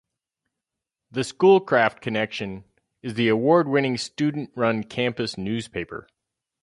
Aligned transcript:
The 1.11 1.23
"Schoolcraft 1.23 2.01
Connection" 2.01 2.63
is 3.03 3.13
the 3.13 3.27
award-winning 3.27 3.99
student-run 3.99 4.85
campus 4.85 5.37
newspaper. 5.37 6.07